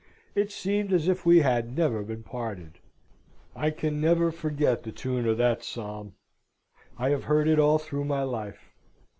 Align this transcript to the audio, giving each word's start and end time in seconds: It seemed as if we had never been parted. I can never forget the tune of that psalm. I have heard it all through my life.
It 0.33 0.51
seemed 0.51 0.91
as 0.93 1.07
if 1.07 1.27
we 1.27 1.41
had 1.41 1.77
never 1.77 2.01
been 2.01 2.23
parted. 2.23 2.79
I 3.55 3.69
can 3.69 4.01
never 4.01 4.31
forget 4.31 4.81
the 4.81 4.91
tune 4.91 5.27
of 5.27 5.37
that 5.37 5.63
psalm. 5.63 6.15
I 6.97 7.11
have 7.11 7.25
heard 7.25 7.47
it 7.47 7.59
all 7.59 7.77
through 7.77 8.05
my 8.05 8.23
life. 8.23 8.73